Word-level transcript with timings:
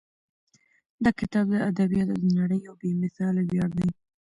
دا 1.03 1.11
کتاب 1.19 1.45
د 1.51 1.55
ادبیاتو 1.69 2.15
د 2.21 2.25
نړۍ 2.39 2.57
یو 2.67 2.75
بې 2.81 2.89
مثاله 3.03 3.39
ویاړ 3.43 3.69
دی. 3.79 3.89